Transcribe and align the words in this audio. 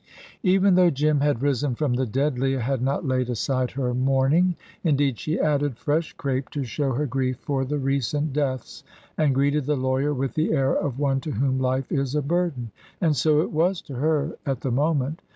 Even 0.41 0.73
though 0.73 0.89
Jim 0.89 1.19
had 1.19 1.43
risen 1.43 1.75
from 1.75 1.93
the 1.93 2.07
dead, 2.07 2.39
Leah 2.39 2.61
had 2.61 2.81
not 2.81 3.05
laid 3.05 3.29
aside 3.29 3.69
her 3.69 3.93
mourning. 3.93 4.55
Indeed, 4.83 5.19
she 5.19 5.39
added 5.39 5.77
fresh 5.77 6.13
crape 6.13 6.49
to 6.49 6.63
show 6.63 6.93
her 6.93 7.05
grief 7.05 7.37
for 7.37 7.65
the 7.65 7.77
recent 7.77 8.33
deaths, 8.33 8.83
and 9.15 9.35
greeted 9.35 9.67
the 9.67 9.75
lawyer 9.77 10.11
with 10.11 10.33
the 10.33 10.53
air 10.53 10.73
of 10.75 10.97
one 10.97 11.19
to 11.21 11.33
whom 11.33 11.59
life 11.59 11.91
is 11.91 12.15
a 12.15 12.23
burden. 12.23 12.71
And 12.99 13.15
so 13.15 13.41
it 13.41 13.51
was 13.51 13.79
to 13.83 13.93
her, 13.93 14.35
at 14.43 14.61
the 14.61 14.71
moment. 14.71 15.21